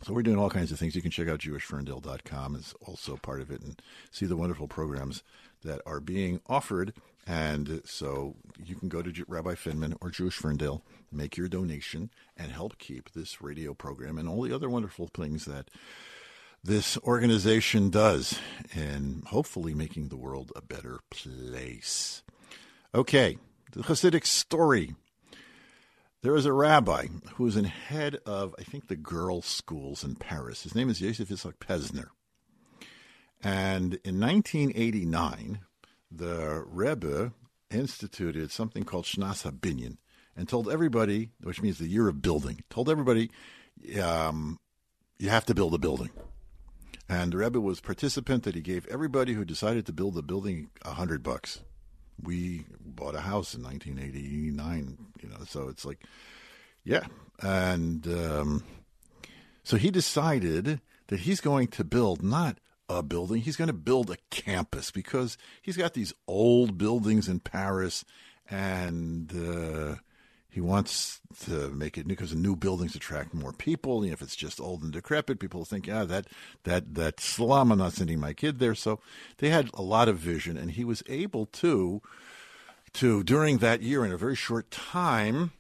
[0.03, 0.97] So we're doing all kinds of things.
[0.97, 3.81] You can check out jewishferndale.com is also part of it and
[4.11, 5.23] see the wonderful programs
[5.63, 6.93] that are being offered.
[7.25, 8.35] And so
[8.65, 10.83] you can go to Rabbi Finman or Jewish Ferndale,
[11.13, 15.45] make your donation, and help keep this radio program and all the other wonderful things
[15.45, 15.71] that
[16.65, 18.39] this organization does
[18.75, 22.23] in hopefully making the world a better place.
[22.95, 23.39] Okay,
[23.73, 24.95] the Hasidic story.
[26.23, 30.15] There was a rabbi who was in head of, I think, the girls' schools in
[30.15, 30.63] Paris.
[30.63, 32.09] His name is Yosef Yitzhak Pevzner.
[33.43, 35.61] And in 1989,
[36.13, 37.33] the Rebbe
[37.73, 39.97] instituted something called Shnas HaBinyan
[40.37, 43.31] and told everybody, which means the year of building, told everybody,
[44.01, 44.61] um,
[45.19, 46.11] you have to build a building.
[47.09, 50.71] And the Rebbe was participant that he gave everybody who decided to build the building
[50.83, 51.61] a hundred bucks.
[52.23, 56.05] We bought a house in 1989, you know, so it's like,
[56.85, 57.05] yeah.
[57.41, 58.65] And um,
[59.63, 64.11] so he decided that he's going to build not a building, he's going to build
[64.11, 68.05] a campus because he's got these old buildings in Paris
[68.51, 69.97] and uh,
[70.53, 74.05] he wants to make it new because new buildings attract more people.
[74.05, 76.27] if it's just old and decrepit, people think, yeah, that
[76.65, 77.73] that that slum.
[77.73, 78.75] I'm not sending my kid there.
[78.75, 79.01] So
[79.39, 82.03] they had a lot of vision, and he was able to
[82.93, 85.53] to during that year in a very short time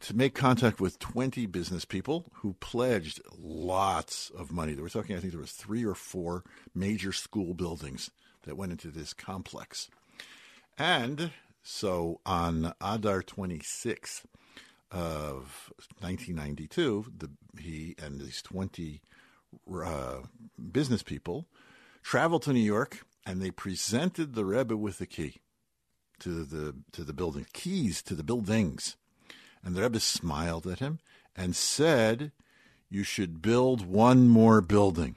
[0.00, 4.74] to make contact with 20 business people who pledged lots of money.
[4.74, 6.42] They were talking, I think there was three or four
[6.74, 8.10] major school buildings
[8.42, 9.88] that went into this complex.
[10.76, 11.30] And
[11.64, 14.24] so on Adar 26th
[14.92, 19.00] of 1992, the, he and these 20
[19.84, 20.18] uh,
[20.70, 21.46] business people
[22.02, 25.36] traveled to New York, and they presented the Rebbe with the key
[26.20, 28.96] to the to the building, keys to the buildings.
[29.64, 31.00] And the Rebbe smiled at him
[31.34, 32.30] and said,
[32.90, 35.16] "You should build one more building."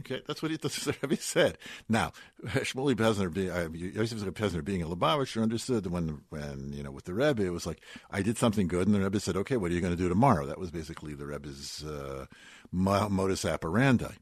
[0.00, 0.58] Okay, that's what he,
[1.02, 1.58] Rebbe said.
[1.88, 2.12] Now,
[2.44, 7.04] Shmuley Pevzner, being, uh, Yosef Pevzner being a Lubavitcher, understood when, when, you know, with
[7.04, 7.80] the Rebbe, it was like,
[8.10, 10.08] I did something good, and the Rebbe said, okay, what are you going to do
[10.08, 10.46] tomorrow?
[10.46, 12.26] That was basically the Rebbe's uh,
[12.70, 14.14] modus operandi.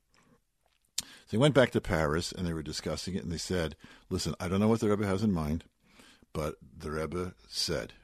[1.00, 3.76] So he went back to Paris, and they were discussing it, and they said,
[4.10, 5.64] listen, I don't know what the Rebbe has in mind,
[6.32, 7.94] but the Rebbe said.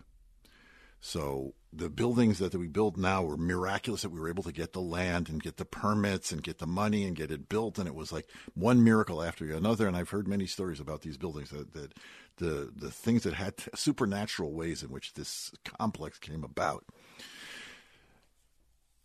[1.01, 4.73] So the buildings that we build now were miraculous that we were able to get
[4.73, 7.87] the land and get the permits and get the money and get it built and
[7.87, 11.51] it was like one miracle after another and I've heard many stories about these buildings
[11.51, 11.95] that, that
[12.37, 16.85] the the things that had supernatural ways in which this complex came about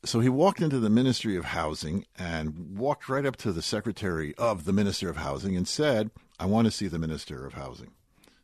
[0.06, 4.36] so he walked into the Ministry of Housing and walked right up to the secretary
[4.36, 7.92] of the Minister of Housing and said, I want to see the Minister of Housing.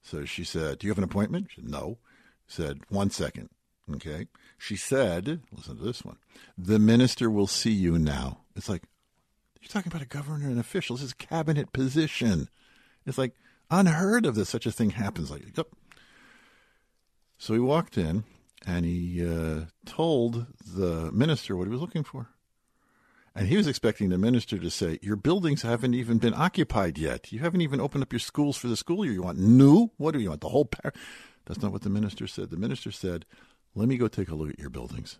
[0.01, 1.49] So she said, Do you have an appointment?
[1.53, 1.99] Said, no.
[2.47, 3.49] Said, One second.
[3.95, 4.27] Okay.
[4.57, 6.17] She said, Listen to this one.
[6.57, 8.41] The minister will see you now.
[8.55, 8.83] It's like,
[9.61, 10.95] You're talking about a governor and official.
[10.95, 12.49] This is a cabinet position.
[13.05, 13.33] It's like
[13.69, 15.31] unheard of that such a thing happens.
[15.31, 15.67] Like, yep.
[17.37, 18.23] So he walked in
[18.65, 22.27] and he uh, told the minister what he was looking for.
[23.33, 27.31] And he was expecting the minister to say, Your buildings haven't even been occupied yet.
[27.31, 29.13] You haven't even opened up your schools for the school year.
[29.13, 29.89] You want new?
[29.97, 30.41] What do you want?
[30.41, 30.93] The whole par-?
[31.45, 32.49] That's not what the minister said.
[32.49, 33.25] The minister said,
[33.73, 35.19] Let me go take a look at your buildings.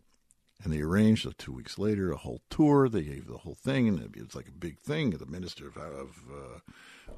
[0.64, 2.88] And they arranged uh, two weeks later a whole tour.
[2.88, 5.12] They gave the whole thing, and it was like a big thing.
[5.12, 6.60] The minister of of, uh,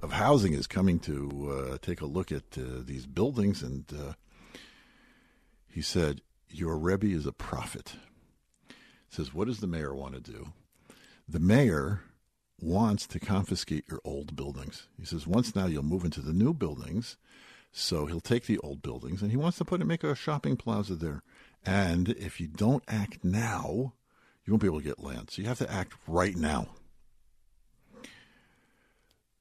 [0.01, 4.13] of housing is coming to uh, take a look at uh, these buildings, and uh,
[5.67, 7.95] he said, Your Rebbe is a prophet.
[8.69, 8.75] He
[9.09, 10.53] says, What does the mayor want to do?
[11.27, 12.01] The mayor
[12.61, 14.87] wants to confiscate your old buildings.
[14.99, 17.17] He says, Once now you'll move into the new buildings.
[17.75, 20.55] So he'll take the old buildings and he wants to put it, make a shopping
[20.55, 21.23] plaza there.
[21.65, 23.93] And if you don't act now,
[24.45, 25.31] you won't be able to get land.
[25.31, 26.67] So you have to act right now.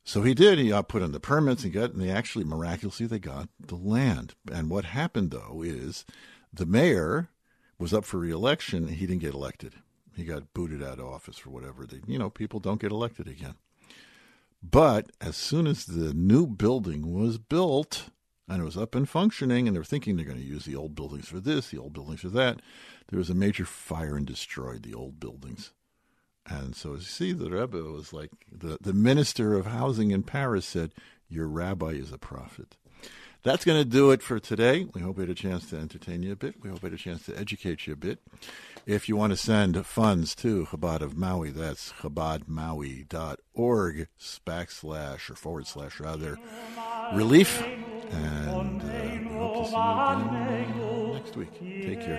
[0.03, 0.59] So he did.
[0.59, 3.77] He uh, put in the permits and got, and they actually miraculously they got the
[3.77, 4.35] land.
[4.51, 6.07] And what happened though is
[6.53, 7.29] the mayor
[7.79, 8.89] was up for reelection.
[8.89, 9.75] He didn't get elected.
[10.17, 11.85] He got booted out of office for whatever.
[11.85, 13.57] They, you know, people don't get elected again.
[14.63, 18.11] But as soon as the new building was built
[18.49, 20.95] and it was up and functioning, and they're thinking they're going to use the old
[20.95, 22.61] buildings for this, the old buildings for that,
[23.09, 25.73] there was a major fire and destroyed the old buildings.
[26.47, 30.25] And so, as you see, the Rebbe was like the, the minister of housing in
[30.25, 30.93] Paris said,
[31.29, 32.77] Your rabbi is a prophet.
[33.45, 34.87] That's going to do it for today.
[34.95, 36.63] We hope we had a chance to entertain you a bit.
[36.63, 38.21] We hope we had a chance to educate you a bit.
[38.87, 44.09] If you want to send funds to Chabad of Maui, that's chabadmaui.org
[44.47, 46.39] backslash or forward slash rather
[47.15, 47.65] relief.
[48.13, 51.53] And uh, hope to see you again next week.
[51.61, 52.19] Take care.